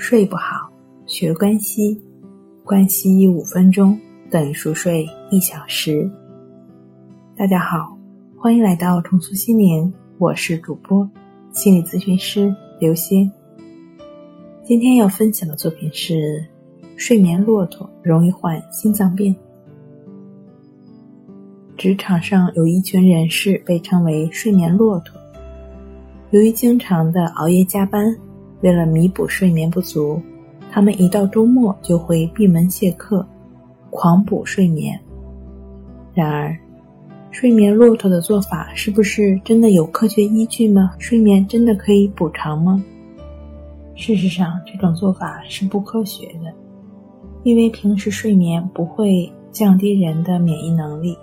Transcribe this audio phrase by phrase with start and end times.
[0.00, 0.72] 睡不好，
[1.04, 2.00] 学关西，
[2.64, 3.96] 关西五分钟
[4.30, 6.10] 等于熟睡一小时。
[7.36, 7.94] 大家好，
[8.34, 11.08] 欢迎来到重塑心灵，我是主播
[11.52, 13.30] 心理咨询师刘星。
[14.64, 16.42] 今天要分享的作品是：
[16.96, 19.36] 睡眠骆驼容易患心脏病。
[21.76, 25.20] 职场上有一群人士被称为“睡眠骆驼”，
[26.32, 28.16] 由于经常的熬夜加班。
[28.60, 30.20] 为了弥补睡眠不足，
[30.70, 33.26] 他们一到周末就会闭门谢客，
[33.90, 35.00] 狂补睡眠。
[36.12, 36.56] 然而，
[37.30, 40.92] 睡眠骆驼的做法是不是真的有科学依据吗？
[40.98, 42.82] 睡眠真的可以补偿吗？
[43.94, 46.52] 事实上，这种做法是不科学的，
[47.42, 51.16] 因为平时睡眠不会降低人的免疫能力，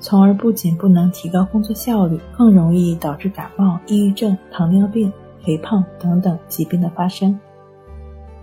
[0.00, 5.12] 从而不仅不能提高工作效率，更容易导致感冒、抑郁症、糖尿病。
[5.46, 7.38] 肥胖等等疾病的发生，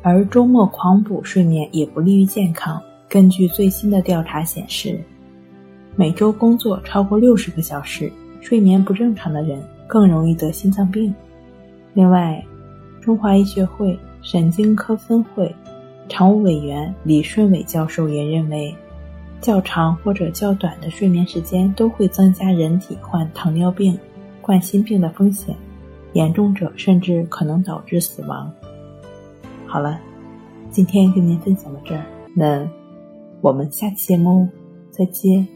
[0.02, 2.82] 而周末狂补睡眠也不利于健康。
[3.10, 4.98] 根据最新的调查显示，
[5.98, 11.14] 每周工作超过六十个小时、睡眠不正常的人更容易得心脏病。
[11.94, 12.42] 另外，
[13.02, 15.54] 中华医学会神经科分会
[16.08, 18.74] 常务委员李顺伟教授也认为，
[19.42, 24.00] 较长或者较短的睡眠时间都会增加人体患糖尿病、
[24.42, 25.54] 冠心病的风险。
[26.14, 28.52] 严重者甚至可能导致死亡。
[29.68, 30.00] 好了，
[30.70, 32.68] 今天跟您分享到这儿，那
[33.42, 34.48] 我们下期节目
[34.90, 35.48] 再见。